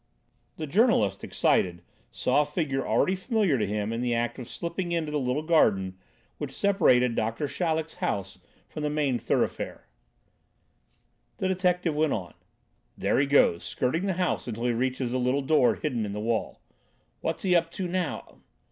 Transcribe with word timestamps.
The 0.57 0.65
journalist, 0.65 1.23
excited, 1.23 1.83
saw 2.11 2.41
a 2.41 2.45
figure 2.47 2.83
already 2.83 3.15
familiar 3.15 3.59
to 3.59 3.67
him 3.67 3.93
in 3.93 4.01
the 4.01 4.15
act 4.15 4.39
of 4.39 4.47
slipping 4.47 4.91
into 4.91 5.11
the 5.11 5.19
little 5.19 5.43
garden 5.43 5.95
which 6.39 6.51
separated 6.55 7.13
Dr. 7.13 7.47
Chaleck's 7.47 7.97
house 7.97 8.39
from 8.67 8.81
the 8.81 8.89
main 8.89 9.19
thoroughfare. 9.19 9.85
The 11.37 11.49
detective 11.49 11.93
went 11.93 12.13
on: 12.13 12.33
"There 12.97 13.19
he 13.19 13.27
goes, 13.27 13.63
skirting 13.63 14.07
the 14.07 14.13
house 14.13 14.47
until 14.47 14.65
he 14.65 14.71
reaches 14.71 15.11
the 15.11 15.19
little 15.19 15.43
door 15.43 15.75
hidden 15.75 16.03
in 16.03 16.13
the 16.13 16.19
wall. 16.19 16.61
What's 17.19 17.43
he 17.43 17.55
up 17.55 17.69
to 17.73 17.87
now? 17.87 18.39